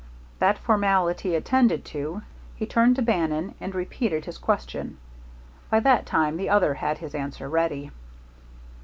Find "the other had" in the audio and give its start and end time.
6.37-6.97